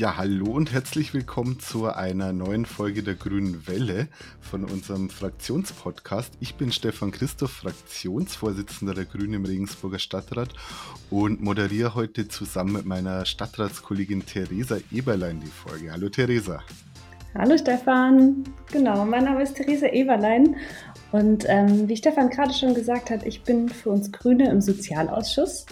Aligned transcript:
Ja, 0.00 0.16
hallo 0.16 0.52
und 0.52 0.72
herzlich 0.72 1.12
willkommen 1.12 1.60
zu 1.60 1.84
einer 1.84 2.32
neuen 2.32 2.64
Folge 2.64 3.02
der 3.02 3.16
Grünen 3.16 3.66
Welle 3.66 4.08
von 4.40 4.64
unserem 4.64 5.10
Fraktionspodcast. 5.10 6.38
Ich 6.40 6.54
bin 6.54 6.72
Stefan 6.72 7.10
Christoph, 7.10 7.50
Fraktionsvorsitzender 7.50 8.94
der 8.94 9.04
Grünen 9.04 9.34
im 9.34 9.44
Regensburger 9.44 9.98
Stadtrat 9.98 10.54
und 11.10 11.42
moderiere 11.42 11.94
heute 11.94 12.28
zusammen 12.28 12.72
mit 12.72 12.86
meiner 12.86 13.26
Stadtratskollegin 13.26 14.24
Theresa 14.24 14.78
Eberlein 14.90 15.38
die 15.40 15.48
Folge. 15.48 15.92
Hallo 15.92 16.08
Theresa. 16.08 16.62
Hallo 17.34 17.58
Stefan. 17.58 18.44
Genau, 18.72 19.04
mein 19.04 19.24
Name 19.24 19.42
ist 19.42 19.56
Theresa 19.56 19.88
Eberlein 19.88 20.56
und 21.12 21.44
ähm, 21.46 21.90
wie 21.90 21.96
Stefan 21.98 22.30
gerade 22.30 22.54
schon 22.54 22.72
gesagt 22.72 23.10
hat, 23.10 23.26
ich 23.26 23.42
bin 23.42 23.68
für 23.68 23.90
uns 23.90 24.10
Grüne 24.10 24.48
im 24.48 24.62
Sozialausschuss. 24.62 25.66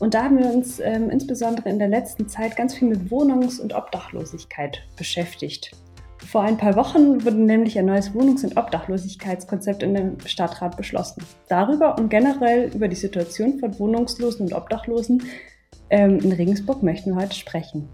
Und 0.00 0.14
da 0.14 0.24
haben 0.24 0.38
wir 0.38 0.52
uns 0.52 0.80
ähm, 0.80 1.08
insbesondere 1.10 1.68
in 1.68 1.78
der 1.78 1.88
letzten 1.88 2.28
Zeit 2.28 2.56
ganz 2.56 2.74
viel 2.74 2.88
mit 2.88 3.10
Wohnungs- 3.10 3.60
und 3.60 3.74
Obdachlosigkeit 3.74 4.82
beschäftigt. 4.96 5.70
Vor 6.18 6.42
ein 6.42 6.56
paar 6.56 6.74
Wochen 6.74 7.24
wurde 7.24 7.36
nämlich 7.36 7.78
ein 7.78 7.86
neues 7.86 8.12
Wohnungs- 8.12 8.44
und 8.44 8.56
Obdachlosigkeitskonzept 8.56 9.82
in 9.82 9.94
dem 9.94 10.20
Stadtrat 10.26 10.76
beschlossen. 10.76 11.22
Darüber 11.48 11.96
und 11.98 12.08
generell 12.08 12.70
über 12.74 12.88
die 12.88 12.96
Situation 12.96 13.58
von 13.58 13.78
Wohnungslosen 13.78 14.46
und 14.46 14.52
Obdachlosen 14.52 15.22
ähm, 15.90 16.18
in 16.18 16.32
Regensburg 16.32 16.82
möchten 16.82 17.14
wir 17.14 17.22
heute 17.22 17.34
sprechen. 17.34 17.88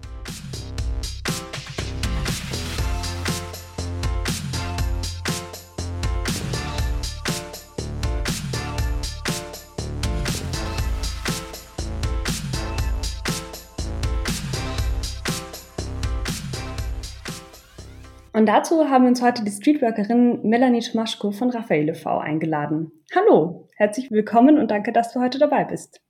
Und 18.40 18.46
dazu 18.46 18.88
haben 18.88 19.04
wir 19.04 19.10
uns 19.10 19.20
heute 19.20 19.45
die 19.45 19.51
Streetworkerin 19.51 20.40
Melanie 20.48 20.80
Schmaschko 20.80 21.30
von 21.30 21.51
Raffaele 21.51 21.95
V 21.95 22.20
eingeladen. 22.20 22.90
Hallo, 23.15 23.68
herzlich 23.76 24.10
willkommen 24.10 24.59
und 24.59 24.70
danke, 24.70 24.95
dass 24.95 25.12
du 25.12 25.20
heute 25.20 25.38
dabei 25.38 25.65
bist. 25.65 26.01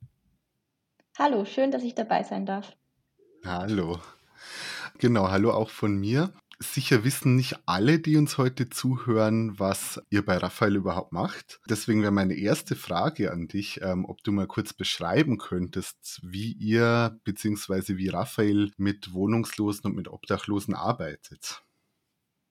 Hallo, 1.19 1.43
schön, 1.43 1.71
dass 1.71 1.83
ich 1.83 1.93
dabei 1.93 2.23
sein 2.23 2.45
darf. 2.45 2.71
Hallo. 3.45 3.99
Genau, 4.97 5.29
hallo 5.29 5.51
auch 5.51 5.69
von 5.69 5.99
mir. 5.99 6.31
Sicher 6.57 7.03
wissen 7.03 7.35
nicht 7.35 7.59
alle, 7.65 7.99
die 7.99 8.15
uns 8.15 8.37
heute 8.37 8.69
zuhören, 8.69 9.59
was 9.59 10.01
ihr 10.09 10.23
bei 10.23 10.37
Raphael 10.37 10.77
überhaupt 10.77 11.11
macht. 11.11 11.59
Deswegen 11.69 12.01
wäre 12.01 12.13
meine 12.13 12.35
erste 12.35 12.77
Frage 12.77 13.33
an 13.33 13.49
dich, 13.49 13.81
ähm, 13.83 14.05
ob 14.05 14.23
du 14.23 14.31
mal 14.31 14.47
kurz 14.47 14.71
beschreiben 14.71 15.37
könntest, 15.37 16.21
wie 16.23 16.53
ihr 16.53 17.19
bzw. 17.25 17.97
wie 17.97 18.07
Raphael 18.07 18.71
mit 18.77 19.11
Wohnungslosen 19.11 19.83
und 19.89 19.97
mit 19.97 20.07
Obdachlosen 20.07 20.75
arbeitet. 20.75 21.61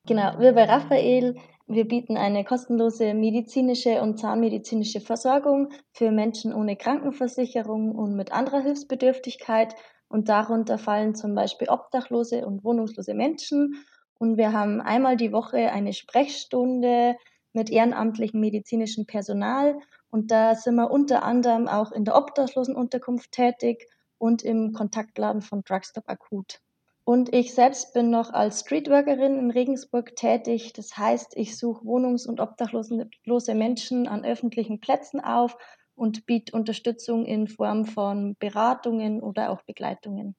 Genau, 0.07 0.39
wir 0.39 0.55
bei 0.55 0.65
Raphael, 0.65 1.37
wir 1.67 1.87
bieten 1.87 2.17
eine 2.17 2.43
kostenlose 2.43 3.15
medizinische 3.15 4.01
und 4.03 4.19
zahnmedizinische 4.19 5.01
Versorgung 5.01 5.71
für 5.93 6.11
Menschen 6.11 6.53
ohne 6.55 6.75
Krankenversicherung 6.77 7.95
und 7.95 8.17
mit 8.17 8.33
anderer 8.33 8.61
Hilfsbedürftigkeit. 8.61 9.77
Und 10.09 10.29
darunter 10.29 10.79
fallen 10.79 11.15
zum 11.15 11.35
Beispiel 11.37 11.69
obdachlose 11.69 12.45
und 12.45 12.65
wohnungslose 12.65 13.15
Menschen. 13.15 13.85
Und 14.19 14.37
wir 14.37 14.53
haben 14.53 14.81
einmal 14.81 15.17
die 15.17 15.33
Woche 15.33 15.71
eine 15.71 15.93
Sprechstunde 15.93 17.17
mit 17.53 17.71
ehrenamtlichem 17.71 18.41
medizinischen 18.41 19.07
Personal. 19.07 19.79
Und 20.11 20.31
da 20.33 20.57
sind 20.57 20.75
wir 20.75 20.91
unter 20.91 21.23
anderem 21.23 21.69
auch 21.69 21.93
in 21.93 22.05
der 22.05 22.17
Obdachlosenunterkunft 22.17 23.31
tätig 23.31 23.87
und 24.19 24.43
im 24.43 24.73
Kontaktladen 24.73 25.43
von 25.43 25.63
Drugstop 25.63 26.09
Akut. 26.09 26.61
Und 27.05 27.33
ich 27.35 27.55
selbst 27.55 27.93
bin 27.95 28.11
noch 28.11 28.33
als 28.33 28.61
Streetworkerin 28.61 29.39
in 29.39 29.51
Regensburg 29.51 30.15
tätig. 30.17 30.73
Das 30.75 30.97
heißt, 30.97 31.37
ich 31.37 31.57
suche 31.57 31.85
wohnungs- 31.85 32.27
und 32.27 32.41
obdachlose 32.41 33.55
Menschen 33.55 34.07
an 34.07 34.25
öffentlichen 34.25 34.81
Plätzen 34.81 35.21
auf 35.21 35.57
und 35.95 36.27
biete 36.27 36.57
Unterstützung 36.57 37.27
in 37.27 37.49
Form 37.49 37.85
von 37.85 38.37
Beratungen 38.39 39.21
oder 39.23 39.51
auch 39.51 39.63
Begleitungen. 39.63 40.37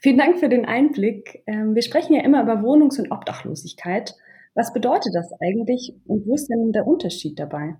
Vielen 0.00 0.18
Dank 0.18 0.38
für 0.38 0.48
den 0.48 0.64
Einblick. 0.64 1.42
Ähm, 1.46 1.74
wir 1.74 1.82
sprechen 1.82 2.14
ja 2.14 2.22
immer 2.22 2.42
über 2.42 2.62
Wohnungs- 2.62 2.98
und 2.98 3.10
Obdachlosigkeit. 3.10 4.14
Was 4.54 4.72
bedeutet 4.72 5.14
das 5.14 5.32
eigentlich 5.40 5.94
und 6.06 6.26
wo 6.26 6.34
ist 6.34 6.48
denn 6.48 6.72
der 6.72 6.86
Unterschied 6.86 7.38
dabei? 7.38 7.76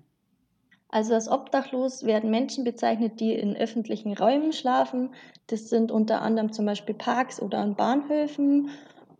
Also 0.91 1.13
als 1.13 1.29
obdachlos 1.29 2.03
werden 2.03 2.29
Menschen 2.29 2.65
bezeichnet, 2.65 3.21
die 3.21 3.33
in 3.33 3.55
öffentlichen 3.55 4.13
Räumen 4.13 4.51
schlafen. 4.51 5.13
Das 5.47 5.69
sind 5.69 5.89
unter 5.89 6.21
anderem 6.21 6.51
zum 6.51 6.65
Beispiel 6.65 6.93
Parks 6.95 7.41
oder 7.41 7.59
an 7.59 7.77
Bahnhöfen. 7.77 8.69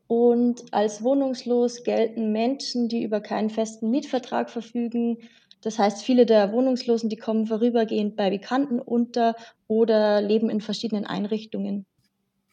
Und 0.08 0.74
als 0.74 1.02
wohnungslos 1.02 1.84
gelten 1.86 2.34
Menschen, 2.34 2.90
die 2.90 3.04
über 3.04 3.22
keinen 3.22 3.50
festen 3.50 3.90
Mietvertrag 3.90 4.50
verfügen. 4.50 5.20
Das 5.62 5.80
heißt, 5.80 6.04
viele 6.04 6.26
der 6.26 6.52
Wohnungslosen, 6.52 7.10
die 7.10 7.16
kommen 7.16 7.48
vorübergehend 7.48 8.18
bei 8.18 8.30
Bekannten 8.30 8.82
unter 8.82 9.36
oder 9.68 10.22
leben 10.22 10.50
in 10.50 10.60
verschiedenen 10.60 11.06
Einrichtungen. 11.06 11.86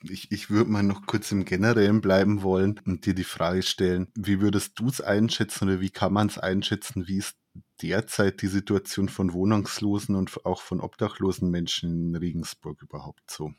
Ich, 0.04 0.30
ich 0.30 0.48
würde 0.48 0.70
mal 0.70 0.84
noch 0.84 1.06
kurz 1.06 1.32
im 1.32 1.44
Generellen 1.44 2.00
bleiben 2.00 2.44
wollen 2.44 2.80
und 2.86 3.04
dir 3.04 3.14
die 3.14 3.24
Frage 3.24 3.62
stellen, 3.62 4.12
wie 4.14 4.40
würdest 4.40 4.78
du 4.78 4.86
es 4.86 5.00
einschätzen 5.00 5.64
oder 5.64 5.80
wie 5.80 5.90
kann 5.90 6.12
man 6.12 6.28
es 6.28 6.38
einschätzen, 6.38 7.08
wie 7.08 7.16
ist 7.16 7.34
derzeit 7.82 8.42
die 8.42 8.48
Situation 8.48 9.08
von 9.08 9.32
wohnungslosen 9.32 10.16
und 10.16 10.44
auch 10.44 10.60
von 10.60 10.80
obdachlosen 10.80 11.50
Menschen 11.50 12.08
in 12.08 12.16
Regensburg 12.16 12.82
überhaupt 12.82 13.30
so? 13.30 13.52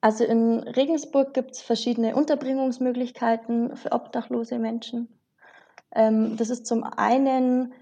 Also 0.00 0.24
in 0.24 0.60
Regensburg 0.60 1.34
gibt 1.34 1.52
es 1.52 1.62
verschiedene 1.62 2.14
Unterbringungsmöglichkeiten 2.14 3.76
für 3.76 3.92
obdachlose 3.92 4.58
Menschen. 4.58 5.08
Ähm, 5.92 6.36
das 6.36 6.50
ist 6.50 6.66
zum 6.66 6.84
einen 6.84 7.74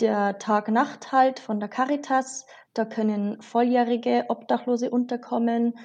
der 0.00 0.38
Tag-Nacht-Halt 0.38 1.40
von 1.40 1.60
der 1.60 1.70
Caritas. 1.70 2.46
Da 2.74 2.84
können 2.84 3.40
volljährige 3.40 4.26
Obdachlose 4.28 4.90
unterkommen. 4.90 5.78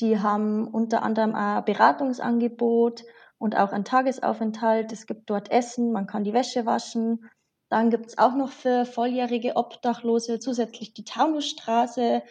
Die 0.00 0.18
haben 0.18 0.66
unter 0.68 1.02
anderem 1.02 1.34
ein 1.34 1.64
Beratungsangebot 1.64 3.04
und 3.36 3.56
auch 3.56 3.72
einen 3.72 3.84
Tagesaufenthalt. 3.84 4.92
Es 4.92 5.06
gibt 5.06 5.28
dort 5.28 5.50
Essen, 5.50 5.92
man 5.92 6.06
kann 6.06 6.24
die 6.24 6.32
Wäsche 6.32 6.64
waschen. 6.64 7.28
Dann 7.68 7.90
gibt 7.90 8.06
es 8.06 8.18
auch 8.18 8.34
noch 8.34 8.50
für 8.50 8.84
volljährige 8.86 9.56
Obdachlose 9.56 10.38
zusätzlich 10.40 10.94
die 10.94 11.04
Taunusstraße. 11.04 12.22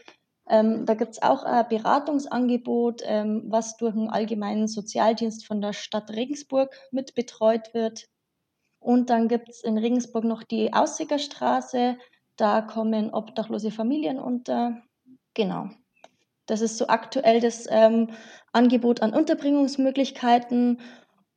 Ähm, 0.50 0.86
da 0.86 0.94
gibt 0.94 1.12
es 1.14 1.22
auch 1.22 1.44
ein 1.44 1.68
Beratungsangebot, 1.68 3.02
ähm, 3.06 3.44
was 3.48 3.78
durch 3.78 3.94
einen 3.94 4.10
allgemeinen 4.10 4.68
Sozialdienst 4.68 5.46
von 5.46 5.62
der 5.62 5.74
Stadt 5.74 6.10
Regensburg 6.12 6.76
mit 6.92 7.16
betreut 7.16 7.74
wird. 7.74 8.08
Und 8.80 9.10
dann 9.10 9.28
gibt 9.28 9.50
es 9.50 9.64
in 9.64 9.78
Regensburg 9.78 10.24
noch 10.24 10.44
die 10.44 10.74
Aussigerstraße. 10.74 11.98
Da 12.38 12.62
kommen 12.62 13.14
obdachlose 13.14 13.72
Familien 13.72 14.20
unter. 14.20 14.82
Genau. 15.34 15.70
Das 16.46 16.62
ist 16.62 16.78
so 16.78 16.88
aktuell 16.88 17.42
das 17.42 17.68
ähm, 17.70 18.12
Angebot 18.54 19.02
an 19.02 19.14
Unterbringungsmöglichkeiten. 19.14 20.80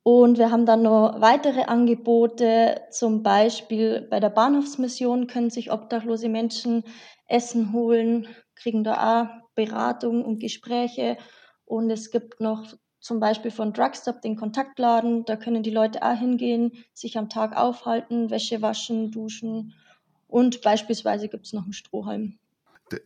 Und 0.02 0.38
wir 0.38 0.50
haben 0.50 0.64
dann 0.64 0.82
noch 0.82 1.20
weitere 1.20 1.64
Angebote, 1.64 2.80
zum 2.90 3.22
Beispiel 3.22 4.06
bei 4.10 4.18
der 4.18 4.30
Bahnhofsmission 4.30 5.26
können 5.26 5.50
sich 5.50 5.70
obdachlose 5.70 6.28
Menschen 6.28 6.84
Essen 7.28 7.72
holen, 7.72 8.26
kriegen 8.54 8.82
da 8.82 9.22
auch 9.22 9.28
Beratung 9.54 10.24
und 10.24 10.40
Gespräche. 10.40 11.18
Und 11.64 11.90
es 11.90 12.10
gibt 12.10 12.40
noch 12.40 12.74
zum 12.98 13.20
Beispiel 13.20 13.50
von 13.50 13.72
Drugstop 13.72 14.20
den 14.22 14.36
Kontaktladen, 14.36 15.24
da 15.24 15.36
können 15.36 15.62
die 15.62 15.70
Leute 15.70 16.02
auch 16.02 16.18
hingehen, 16.18 16.72
sich 16.92 17.16
am 17.16 17.28
Tag 17.28 17.56
aufhalten, 17.56 18.30
Wäsche 18.30 18.62
waschen, 18.62 19.10
duschen. 19.10 19.74
Und 20.28 20.62
beispielsweise 20.62 21.28
gibt 21.28 21.46
es 21.46 21.52
noch 21.52 21.64
einen 21.64 21.72
Strohhalm. 21.72 22.38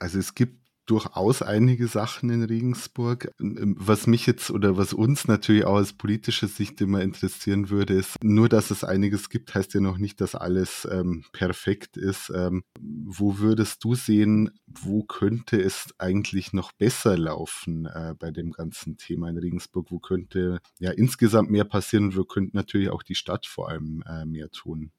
Also 0.00 0.18
es 0.18 0.34
gibt 0.34 0.63
durchaus 0.86 1.42
einige 1.42 1.88
Sachen 1.88 2.30
in 2.30 2.42
Regensburg. 2.42 3.30
Ähm, 3.40 3.76
was 3.78 4.06
mich 4.06 4.26
jetzt 4.26 4.50
oder 4.50 4.76
was 4.76 4.92
uns 4.92 5.26
natürlich 5.26 5.64
auch 5.64 5.74
aus 5.74 5.92
politischer 5.92 6.48
Sicht 6.48 6.80
immer 6.80 7.02
interessieren 7.02 7.70
würde, 7.70 7.94
ist, 7.94 8.22
nur 8.22 8.48
dass 8.48 8.70
es 8.70 8.84
einiges 8.84 9.28
gibt, 9.30 9.54
heißt 9.54 9.74
ja 9.74 9.80
noch 9.80 9.98
nicht, 9.98 10.20
dass 10.20 10.34
alles 10.34 10.86
ähm, 10.90 11.24
perfekt 11.32 11.96
ist. 11.96 12.30
Ähm, 12.34 12.64
wo 12.80 13.38
würdest 13.38 13.82
du 13.84 13.94
sehen, 13.94 14.50
wo 14.66 15.02
könnte 15.02 15.60
es 15.60 15.94
eigentlich 15.98 16.52
noch 16.52 16.72
besser 16.72 17.16
laufen 17.16 17.86
äh, 17.86 18.14
bei 18.18 18.30
dem 18.30 18.52
ganzen 18.52 18.96
Thema 18.96 19.28
in 19.30 19.38
Regensburg? 19.38 19.90
Wo 19.90 19.98
könnte 19.98 20.60
ja 20.78 20.90
insgesamt 20.90 21.50
mehr 21.50 21.64
passieren 21.64 22.06
und 22.06 22.16
wo 22.16 22.24
könnte 22.24 22.56
natürlich 22.56 22.90
auch 22.90 23.02
die 23.02 23.14
Stadt 23.14 23.46
vor 23.46 23.68
allem 23.68 24.02
äh, 24.06 24.24
mehr 24.24 24.50
tun? 24.50 24.90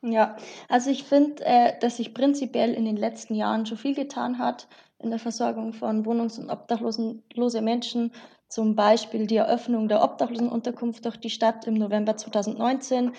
Ja, 0.00 0.36
also 0.68 0.90
ich 0.90 1.02
finde, 1.02 1.44
äh, 1.44 1.72
dass 1.80 1.96
sich 1.96 2.14
prinzipiell 2.14 2.72
in 2.72 2.84
den 2.84 2.96
letzten 2.96 3.34
Jahren 3.34 3.66
schon 3.66 3.78
viel 3.78 3.96
getan 3.96 4.38
hat 4.38 4.68
in 4.98 5.10
der 5.10 5.18
Versorgung 5.18 5.72
von 5.72 6.04
wohnungs- 6.04 6.38
und 6.38 6.50
obdachlose 6.50 7.62
Menschen. 7.62 8.12
Zum 8.48 8.74
Beispiel 8.76 9.26
die 9.26 9.36
Eröffnung 9.36 9.88
der 9.88 10.02
Obdachlosenunterkunft 10.02 11.04
durch 11.04 11.18
die 11.18 11.30
Stadt 11.30 11.66
im 11.66 11.74
November 11.74 12.16
2019, 12.16 13.12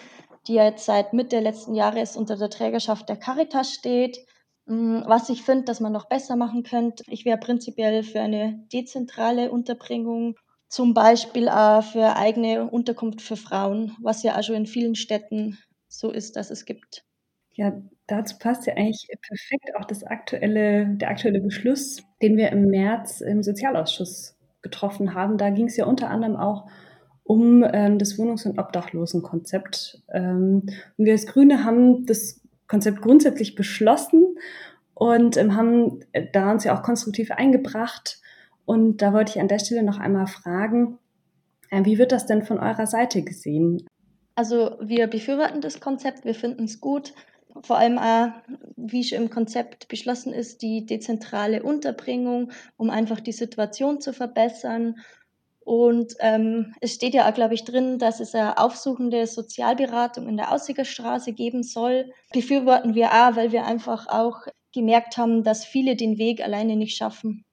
die 0.48 0.54
ja 0.56 0.66
jetzt 0.66 0.86
seit 0.86 1.14
Mitte 1.14 1.40
letzten 1.40 1.76
Jahres 1.76 2.18
unter 2.18 2.36
der 2.38 2.50
Trägerschaft 2.50 3.08
der 3.10 3.18
Caritas 3.18 3.72
steht. 3.74 4.18
Mm, 4.66 5.02
was 5.06 5.30
ich 5.30 5.44
finde, 5.44 5.66
dass 5.66 5.80
man 5.80 5.92
noch 5.94 6.08
besser 6.08 6.36
machen 6.36 6.64
könnte, 6.64 7.04
ich 7.08 7.26
wäre 7.26 7.38
prinzipiell 7.38 8.04
für 8.04 8.22
eine 8.22 8.66
dezentrale 8.74 9.52
Unterbringung 9.52 10.36
Zum 10.70 10.94
Beispiel 10.94 11.48
äh, 11.48 11.82
für 11.82 12.16
eigene 12.16 12.70
Unterkunft 12.70 13.22
für 13.22 13.36
Frauen, 13.38 13.96
was 14.02 14.24
ja 14.24 14.38
auch 14.38 14.44
schon 14.44 14.56
in 14.56 14.68
vielen 14.68 14.96
Städten 14.96 15.58
so 15.88 16.12
ist, 16.12 16.36
dass 16.36 16.52
es 16.52 16.66
gibt. 16.66 17.04
Ja, 17.54 17.74
dazu 18.08 18.38
passt 18.40 18.68
ja 18.68 18.74
eigentlich 18.76 19.08
perfekt 19.28 19.76
auch 19.78 19.86
das 19.86 20.04
aktuelle, 20.04 20.88
der 20.88 21.10
aktuelle 21.10 21.42
Beschluss, 21.42 22.04
den 22.22 22.38
wir 22.38 22.52
im 22.52 22.68
März 22.68 23.22
im 23.22 23.44
Sozialausschuss 23.44 24.38
getroffen 24.62 25.14
haben. 25.14 25.38
Da 25.38 25.50
ging 25.50 25.68
es 25.68 25.78
ja 25.78 25.86
unter 25.86 26.10
anderem 26.10 26.36
auch 26.36 26.68
um 27.24 27.64
ähm, 27.64 28.00
das 28.00 28.18
Wohnungs- 28.18 28.48
und 28.48 28.58
Obdachlosenkonzept. 28.58 30.02
Ähm, 30.12 30.64
und 30.98 31.06
wir 31.06 31.14
als 31.14 31.28
Grüne 31.28 31.64
haben 31.64 32.06
das 32.06 32.42
Konzept 32.68 33.02
grundsätzlich 33.02 33.56
beschlossen 33.56 34.36
und 34.96 35.38
ähm, 35.38 35.56
haben 35.56 36.00
da 36.34 36.52
uns 36.52 36.64
ja 36.64 36.76
auch 36.76 36.82
konstruktiv 36.82 37.32
eingebracht. 37.32 38.20
Und 38.66 39.02
da 39.02 39.14
wollte 39.14 39.34
ich 39.34 39.42
an 39.42 39.48
der 39.48 39.60
Stelle 39.60 39.84
noch 39.84 40.00
einmal 40.00 40.28
fragen, 40.28 40.98
äh, 41.70 41.86
wie 41.86 41.98
wird 41.98 42.12
das 42.12 42.26
denn 42.26 42.44
von 42.44 42.60
eurer 42.60 42.88
Seite 42.88 43.22
gesehen? 43.22 43.86
Also 44.36 44.78
wir 44.82 45.08
befürworten 45.08 45.62
das 45.62 45.80
Konzept, 45.80 46.26
wir 46.26 46.34
finden 46.36 46.64
es 46.64 46.82
gut. 46.82 47.14
Vor 47.64 47.78
allem 47.78 47.98
auch, 47.98 48.30
wie 48.76 49.04
schon 49.04 49.24
im 49.24 49.30
Konzept 49.30 49.88
beschlossen 49.88 50.34
ist, 50.34 50.62
die 50.62 50.86
dezentrale 50.86 51.64
Unterbringung, 51.64 52.52
um 52.78 52.90
einfach 52.90 53.20
die 53.20 53.32
Situation 53.32 54.02
zu 54.02 54.14
verbessern. 54.14 54.96
Und 55.60 56.16
ähm, 56.20 56.74
es 56.82 56.96
steht 56.96 57.14
ja 57.14 57.30
auch, 57.30 57.34
glaube 57.34 57.54
ich, 57.54 57.64
drin, 57.64 58.00
dass 58.00 58.20
es 58.20 58.34
eine 58.34 58.58
aufsuchende 58.58 59.28
Sozialberatung 59.28 60.28
in 60.28 60.38
der 60.38 60.52
Aussiegerstraße 60.52 61.34
geben 61.34 61.64
soll. 61.64 62.12
Befürworten 62.32 62.96
wir 62.96 63.12
auch, 63.12 63.36
weil 63.36 63.52
wir 63.52 63.66
einfach 63.66 64.08
auch 64.08 64.48
gemerkt 64.74 65.18
haben, 65.18 65.44
dass 65.44 65.66
viele 65.66 65.96
den 65.96 66.18
Weg 66.18 66.42
alleine 66.42 66.76
nicht 66.76 66.96
schaffen 66.96 67.46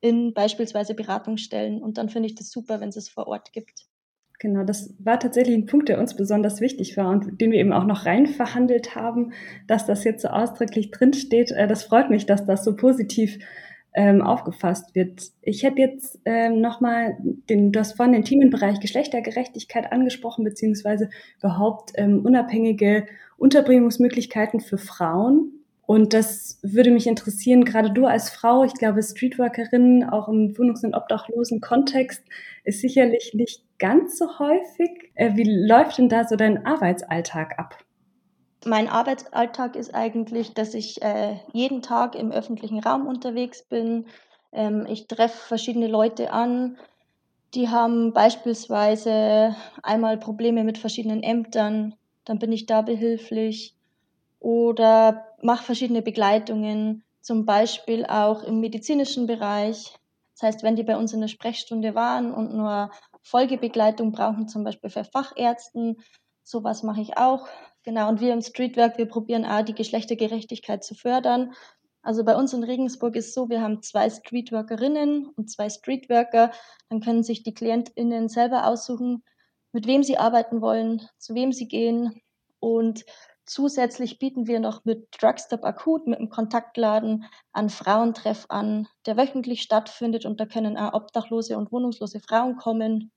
in 0.00 0.34
beispielsweise 0.34 0.94
Beratungsstellen. 0.94 1.82
Und 1.82 1.98
dann 1.98 2.08
finde 2.08 2.28
ich 2.28 2.34
das 2.34 2.50
super, 2.50 2.80
wenn 2.80 2.90
es 2.90 2.96
es 2.96 3.08
vor 3.08 3.26
Ort 3.26 3.52
gibt. 3.52 3.86
Genau, 4.38 4.64
das 4.64 4.94
war 4.98 5.18
tatsächlich 5.18 5.56
ein 5.56 5.66
Punkt, 5.66 5.88
der 5.88 5.98
uns 5.98 6.14
besonders 6.14 6.60
wichtig 6.60 6.96
war 6.96 7.10
und 7.10 7.40
den 7.40 7.52
wir 7.52 7.58
eben 7.58 7.72
auch 7.72 7.84
noch 7.84 8.04
rein 8.04 8.26
verhandelt 8.26 8.94
haben, 8.94 9.32
dass 9.66 9.86
das 9.86 10.04
jetzt 10.04 10.22
so 10.22 10.28
ausdrücklich 10.28 10.90
drinsteht. 10.90 11.52
Äh, 11.52 11.66
das 11.66 11.84
freut 11.84 12.10
mich, 12.10 12.26
dass 12.26 12.44
das 12.44 12.62
so 12.64 12.76
positiv 12.76 13.38
ähm, 13.94 14.20
aufgefasst 14.20 14.94
wird. 14.94 15.30
Ich 15.40 15.62
hätte 15.62 15.80
jetzt 15.80 16.20
ähm, 16.26 16.60
nochmal 16.60 17.16
den, 17.22 17.72
du 17.72 17.80
hast 17.80 17.96
vorhin 17.96 18.12
den 18.12 18.24
Themenbereich 18.24 18.78
Geschlechtergerechtigkeit 18.78 19.90
angesprochen, 19.90 20.44
beziehungsweise 20.44 21.08
überhaupt 21.38 21.92
ähm, 21.94 22.20
unabhängige 22.24 23.06
Unterbringungsmöglichkeiten 23.38 24.60
für 24.60 24.76
Frauen. 24.76 25.52
Und 25.86 26.12
das 26.12 26.58
würde 26.62 26.90
mich 26.90 27.06
interessieren, 27.06 27.64
gerade 27.64 27.90
du 27.92 28.06
als 28.06 28.28
Frau, 28.28 28.64
ich 28.64 28.74
glaube, 28.74 29.02
Streetworkerin, 29.02 30.04
auch 30.04 30.28
im 30.28 30.58
Wohnungs- 30.58 30.84
und 30.84 30.94
obdachlosen 30.94 31.60
Kontext, 31.60 32.22
ist 32.64 32.80
sicherlich 32.80 33.32
nicht 33.34 33.62
ganz 33.78 34.18
so 34.18 34.38
häufig. 34.38 35.12
Äh, 35.14 35.36
wie 35.36 35.66
läuft 35.66 35.98
denn 35.98 36.08
da 36.08 36.24
so 36.24 36.36
dein 36.36 36.64
Arbeitsalltag 36.66 37.58
ab? 37.58 37.76
Mein 38.64 38.88
Arbeitsalltag 38.88 39.76
ist 39.76 39.94
eigentlich, 39.94 40.54
dass 40.54 40.74
ich 40.74 41.02
äh, 41.02 41.36
jeden 41.52 41.82
Tag 41.82 42.14
im 42.14 42.32
öffentlichen 42.32 42.80
Raum 42.80 43.06
unterwegs 43.06 43.62
bin. 43.62 44.06
Ähm, 44.52 44.86
ich 44.88 45.06
treffe 45.06 45.36
verschiedene 45.36 45.86
Leute 45.86 46.32
an, 46.32 46.76
die 47.54 47.68
haben 47.68 48.12
beispielsweise 48.12 49.56
einmal 49.82 50.18
Probleme 50.18 50.64
mit 50.64 50.78
verschiedenen 50.78 51.22
Ämtern, 51.22 51.94
dann 52.24 52.38
bin 52.38 52.52
ich 52.52 52.66
da 52.66 52.82
behilflich 52.82 53.74
oder 54.40 55.28
mache 55.42 55.64
verschiedene 55.64 56.02
Begleitungen, 56.02 57.02
zum 57.20 57.46
Beispiel 57.46 58.04
auch 58.04 58.42
im 58.42 58.60
medizinischen 58.60 59.26
Bereich. 59.26 59.94
Das 60.34 60.42
heißt, 60.42 60.62
wenn 60.64 60.76
die 60.76 60.82
bei 60.82 60.96
uns 60.96 61.12
in 61.12 61.20
der 61.20 61.28
Sprechstunde 61.28 61.94
waren 61.94 62.32
und 62.32 62.54
nur 62.54 62.90
Folgebegleitung 63.26 64.12
brauchen, 64.12 64.48
zum 64.48 64.62
Beispiel 64.62 64.90
für 64.90 65.04
Fachärzten, 65.04 65.96
sowas 66.44 66.82
mache 66.82 67.00
ich 67.00 67.18
auch. 67.18 67.48
Genau, 67.82 68.08
und 68.08 68.20
wir 68.20 68.32
im 68.32 68.40
Streetwork, 68.40 68.98
wir 68.98 69.06
probieren 69.06 69.44
auch 69.44 69.62
die 69.62 69.74
Geschlechtergerechtigkeit 69.74 70.84
zu 70.84 70.94
fördern. 70.94 71.52
Also 72.02 72.24
bei 72.24 72.36
uns 72.36 72.52
in 72.52 72.62
Regensburg 72.62 73.16
ist 73.16 73.34
so, 73.34 73.48
wir 73.48 73.60
haben 73.62 73.82
zwei 73.82 74.08
Streetworkerinnen 74.08 75.26
und 75.26 75.50
zwei 75.50 75.68
Streetworker. 75.68 76.52
Dann 76.88 77.00
können 77.00 77.24
sich 77.24 77.42
die 77.42 77.52
KlientInnen 77.52 78.28
selber 78.28 78.68
aussuchen, 78.68 79.24
mit 79.72 79.88
wem 79.88 80.04
sie 80.04 80.18
arbeiten 80.18 80.60
wollen, 80.60 81.02
zu 81.18 81.34
wem 81.34 81.52
sie 81.52 81.66
gehen. 81.66 82.22
Und 82.60 83.04
Zusätzlich 83.46 84.18
bieten 84.18 84.48
wir 84.48 84.58
noch 84.58 84.84
mit 84.84 85.06
Drugstop 85.20 85.64
Akut, 85.64 86.08
mit 86.08 86.18
einem 86.18 86.28
Kontaktladen, 86.28 87.26
einen 87.52 87.70
Frauentreff 87.70 88.46
an, 88.48 88.88
der 89.06 89.16
wöchentlich 89.16 89.62
stattfindet 89.62 90.26
und 90.26 90.40
da 90.40 90.46
können 90.46 90.76
auch 90.76 90.94
obdachlose 90.94 91.56
und 91.56 91.70
wohnungslose 91.70 92.18
Frauen 92.18 92.56
kommen 92.56 93.12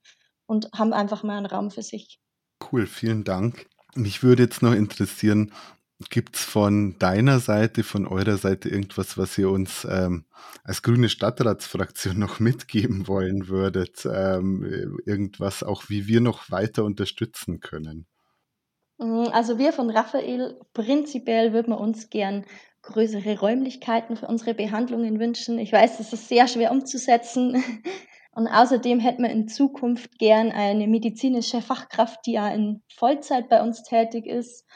und 0.46 0.70
haben 0.72 0.92
einfach 0.92 1.24
mal 1.24 1.36
einen 1.36 1.46
Raum 1.46 1.72
für 1.72 1.82
sich. 1.82 2.20
Cool, 2.70 2.86
vielen 2.86 3.24
Dank. 3.24 3.66
Mich 3.96 4.22
würde 4.22 4.44
jetzt 4.44 4.62
noch 4.62 4.72
interessieren, 4.72 5.52
gibt 6.08 6.36
es 6.36 6.44
von 6.44 6.96
deiner 6.98 7.40
Seite, 7.40 7.82
von 7.82 8.06
eurer 8.06 8.36
Seite 8.36 8.68
irgendwas, 8.68 9.18
was 9.18 9.36
ihr 9.36 9.50
uns 9.50 9.86
ähm, 9.90 10.24
als 10.62 10.82
grüne 10.82 11.08
Stadtratsfraktion 11.08 12.18
noch 12.18 12.40
mitgeben 12.40 13.08
wollen 13.08 13.48
würdet? 13.48 14.06
Ähm, 14.10 14.62
irgendwas 15.04 15.62
auch, 15.62 15.88
wie 15.88 16.06
wir 16.06 16.20
noch 16.20 16.50
weiter 16.50 16.84
unterstützen 16.84 17.60
können? 17.60 18.06
Mm, 19.00 19.28
also 19.32 19.58
wir 19.58 19.72
von 19.72 19.90
Raphael, 19.90 20.60
prinzipiell 20.74 21.52
würden 21.52 21.72
wir 21.72 21.80
uns 21.80 22.10
gern 22.10 22.44
größere 22.82 23.38
Räumlichkeiten 23.38 24.16
für 24.16 24.26
unsere 24.26 24.54
Behandlungen 24.54 25.18
wünschen. 25.18 25.58
Ich 25.58 25.72
weiß, 25.72 25.98
das 25.98 26.12
ist 26.12 26.28
sehr 26.28 26.46
schwer 26.48 26.70
umzusetzen. 26.70 27.62
Und 28.32 28.46
außerdem 28.46 29.00
hätten 29.00 29.22
wir 29.22 29.30
in 29.30 29.48
Zukunft 29.48 30.18
gern 30.18 30.52
eine 30.52 30.86
medizinische 30.86 31.62
Fachkraft, 31.62 32.20
die 32.26 32.32
ja 32.32 32.48
in 32.48 32.82
Vollzeit 32.94 33.48
bei 33.48 33.60
uns 33.60 33.82
tätig 33.82 34.24
ist, 34.26 34.66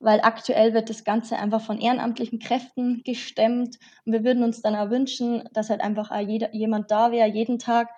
weil 0.00 0.20
aktuell 0.22 0.74
wird 0.74 0.90
das 0.90 1.04
Ganze 1.04 1.36
einfach 1.36 1.60
von 1.60 1.78
ehrenamtlichen 1.78 2.40
Kräften 2.40 3.02
gestemmt. 3.04 3.78
Und 4.04 4.12
wir 4.12 4.24
würden 4.24 4.42
uns 4.42 4.60
dann 4.60 4.74
auch 4.74 4.90
wünschen, 4.90 5.48
dass 5.52 5.70
halt 5.70 5.82
einfach 5.82 6.10
auch 6.10 6.18
jeder, 6.26 6.52
jemand 6.52 6.90
da 6.90 7.12
wäre, 7.12 7.28
jeden 7.28 7.58
Tag, 7.58 7.90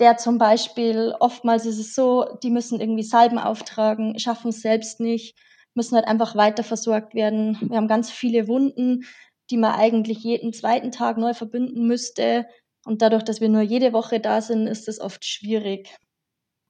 der 0.00 0.16
zum 0.16 0.38
Beispiel, 0.38 1.14
oftmals 1.20 1.66
ist 1.66 1.78
es 1.78 1.94
so, 1.94 2.26
die 2.42 2.50
müssen 2.50 2.80
irgendwie 2.80 3.02
Salben 3.02 3.38
auftragen, 3.38 4.18
schaffen 4.18 4.48
es 4.48 4.60
selbst 4.60 5.00
nicht, 5.00 5.36
müssen 5.74 5.96
halt 5.96 6.06
einfach 6.06 6.36
weiter 6.36 6.64
versorgt 6.64 7.14
werden. 7.14 7.58
Wir 7.60 7.76
haben 7.76 7.88
ganz 7.88 8.10
viele 8.10 8.48
Wunden, 8.48 9.04
die 9.50 9.56
man 9.56 9.74
eigentlich 9.74 10.18
jeden 10.18 10.52
zweiten 10.52 10.90
Tag 10.90 11.18
neu 11.18 11.34
verbinden 11.34 11.86
müsste. 11.86 12.46
Und 12.84 13.02
dadurch, 13.02 13.22
dass 13.24 13.40
wir 13.40 13.48
nur 13.48 13.62
jede 13.62 13.92
Woche 13.92 14.20
da 14.20 14.40
sind, 14.40 14.66
ist 14.66 14.88
es 14.88 15.00
oft 15.00 15.24
schwierig. 15.24 15.90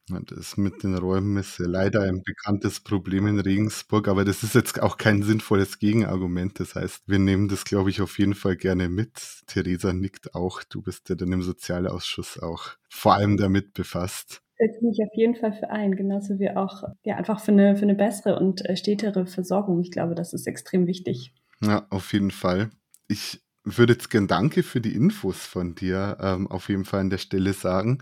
Das 0.08 0.58
mit 0.58 0.82
den 0.82 0.96
Räumen 0.96 1.38
ist 1.38 1.58
ja 1.58 1.66
leider 1.66 2.02
ein 2.02 2.22
bekanntes 2.22 2.80
Problem 2.80 3.26
in 3.26 3.40
Regensburg, 3.40 4.06
aber 4.06 4.26
das 4.26 4.42
ist 4.42 4.54
jetzt 4.54 4.82
auch 4.82 4.98
kein 4.98 5.22
sinnvolles 5.22 5.78
Gegenargument. 5.78 6.60
Das 6.60 6.74
heißt, 6.74 7.04
wir 7.06 7.18
nehmen 7.18 7.48
das, 7.48 7.64
glaube 7.64 7.88
ich, 7.88 8.02
auf 8.02 8.18
jeden 8.18 8.34
Fall 8.34 8.56
gerne 8.56 8.90
mit. 8.90 9.12
Theresa 9.46 9.94
nickt 9.94 10.34
auch. 10.34 10.62
Du 10.62 10.82
bist 10.82 11.08
ja 11.08 11.14
dann 11.14 11.32
im 11.32 11.40
Sozialausschuss 11.40 12.38
auch 12.38 12.68
vor 12.90 13.14
allem 13.14 13.38
damit 13.38 13.72
befasst. 13.72 14.42
Setze 14.58 14.84
mich 14.84 14.98
auf 15.02 15.16
jeden 15.16 15.36
Fall 15.36 15.54
für 15.54 15.70
ein, 15.70 15.96
genauso 15.96 16.38
wie 16.38 16.50
auch 16.50 16.82
ja, 17.02 17.16
einfach 17.16 17.40
für 17.40 17.52
eine, 17.52 17.74
für 17.74 17.82
eine 17.82 17.94
bessere 17.94 18.38
und 18.38 18.64
äh, 18.66 18.76
stetere 18.76 19.26
Versorgung. 19.26 19.80
Ich 19.80 19.90
glaube, 19.90 20.14
das 20.14 20.34
ist 20.34 20.46
extrem 20.46 20.86
wichtig. 20.86 21.32
Ja, 21.62 21.86
auf 21.88 22.12
jeden 22.12 22.30
Fall. 22.30 22.70
Ich 23.08 23.40
würde 23.64 23.94
jetzt 23.94 24.10
gern 24.10 24.26
Danke 24.26 24.62
für 24.62 24.80
die 24.80 24.94
Infos 24.94 25.38
von 25.38 25.74
dir 25.74 26.18
ähm, 26.20 26.46
auf 26.50 26.68
jeden 26.68 26.84
Fall 26.84 27.00
an 27.00 27.10
der 27.10 27.18
Stelle 27.18 27.54
sagen. 27.54 27.98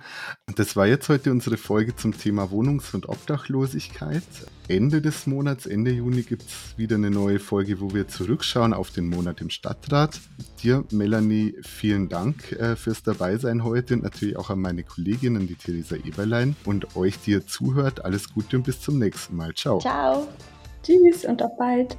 Das 0.57 0.75
war 0.77 0.87
jetzt 0.87 1.09
heute 1.09 1.31
unsere 1.31 1.57
Folge 1.57 1.95
zum 1.95 2.17
Thema 2.17 2.51
Wohnungs- 2.51 2.95
und 2.95 3.09
Obdachlosigkeit. 3.09 4.23
Ende 4.69 5.01
des 5.01 5.27
Monats, 5.27 5.67
Ende 5.67 5.93
Juni, 5.93 6.23
gibt 6.23 6.43
es 6.43 6.77
wieder 6.77 6.97
eine 6.97 7.11
neue 7.11 7.39
Folge, 7.39 7.81
wo 7.81 7.95
wir 7.95 8.09
zurückschauen 8.09 8.75
auf 8.75 8.91
den 8.91 9.09
Monat 9.09 9.41
im 9.41 9.51
Stadtrat. 9.51 10.21
Dir, 10.63 10.85
Melanie, 10.91 11.55
vielen 11.63 12.09
Dank 12.09 12.53
äh, 12.53 12.75
fürs 12.75 13.03
Dabeisein 13.03 13.65
heute 13.65 13.95
und 13.95 14.03
natürlich 14.03 14.37
auch 14.37 14.51
an 14.51 14.61
meine 14.61 14.83
Kolleginnen, 14.83 15.47
die 15.47 15.55
Theresa 15.55 15.97
Eberlein 15.97 16.57
und 16.65 16.97
euch, 16.97 17.21
die 17.21 17.33
ihr 17.33 17.47
zuhört. 17.47 18.05
Alles 18.05 18.33
Gute 18.33 18.57
und 18.57 18.65
bis 18.65 18.81
zum 18.81 18.99
nächsten 18.99 19.37
Mal. 19.37 19.55
Ciao. 19.55 19.79
Ciao. 19.79 20.27
Tschüss 20.83 21.25
und 21.25 21.41
auf 21.43 21.57
bald. 21.57 21.97